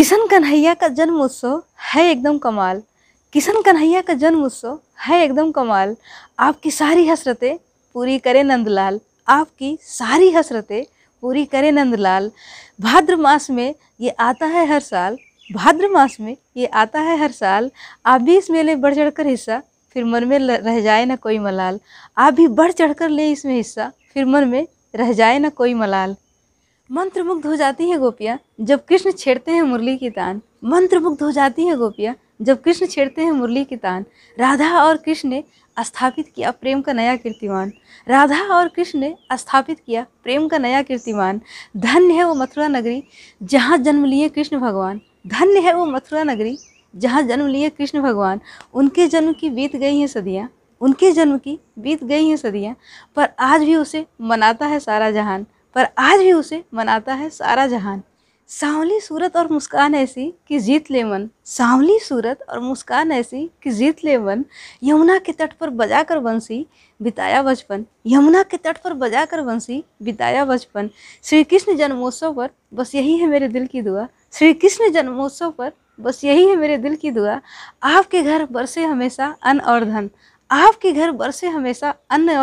[0.00, 2.80] किशन कन्हैया का जन्म उत्सव है एकदम कमाल।
[3.32, 5.94] किशन कन्हैया का जन्म उत्सव है एकदम कमाल।
[6.38, 7.58] आपकी सारी हसरतें
[7.94, 10.84] पूरी करे नंदलाल। आपकी सारी हसरतें
[11.22, 12.30] पूरी करे नंदलाल।
[12.80, 15.18] भाद्र मास में ये आता है हर साल।
[15.50, 17.70] भाद्र मास में ये आता है हर साल।
[18.06, 19.62] आप भी इस मेले बढ़ चढ़ कर हिस्सा,
[19.96, 21.80] फिर मन में रह जाए ना कोई मलाल।
[22.18, 25.74] आप भी बढ़ चढ़ कर ले इसमें हिस्सा, फिर मन में रह जाए ना कोई
[25.74, 26.16] मलाल।
[26.90, 31.66] मंत्रमुग्ध हो जाती हैं गोपियाँ जब कृष्ण छेड़ते हैं मुरली की तान। मंत्रमुग्ध हो जाती
[31.66, 34.04] हैं गोपियाँ जब कृष्ण छेड़ते हैं मुरली की तान।
[34.38, 35.44] राधा और कृष्ण ने
[35.78, 37.72] स्थापित किया प्रेम का नया कीर्तिमान।
[38.08, 41.40] राधा और कृष्ण ने स्थापित किया प्रेम का नया कीर्तिमान।
[41.76, 43.02] धन्य है वो मथुरा नगरी
[43.42, 46.58] जहाँ जन्म लिए कृष्ण भगवान। धन्य है वो मथुरा नगरी
[46.96, 48.40] जहाँ जन्म लिए कृष्ण भगवान।
[48.74, 50.48] उनके जन्म की बीत गई हैं सदियाँ।
[50.80, 52.76] उनके जन्म की बीत गई हैं सदियाँ।
[53.16, 57.66] पर आज भी उसे मनाता है सारा जहान। पर आज भी उसे मनाता है सारा
[57.66, 58.02] जहान।
[58.48, 63.70] सांवली सूरत और मुस्कान ऐसी कि जीत ले मन। सांवली सूरत और मुस्कान ऐसी कि
[63.70, 64.44] जीत ले मन।
[64.82, 66.66] यमुना के तट पर बजा कर बंसी,
[67.02, 70.90] बिताया बचपन। यमुना के तट पर बजा कर बंसी, बिताया बचपन।
[71.24, 75.72] श्री कृष्ण जन्मोत्सव पर बस यही है मेरे दिल की दुआ। श्री कृष्ण जन्मोत्सव पर
[76.00, 77.40] बस यही है मेरे दिल की दुआ।
[77.82, 80.10] आपके घर बरसे हमेशा अन्न और धन।
[80.50, 82.38] आपके घर बरसे हमेशा अन्न और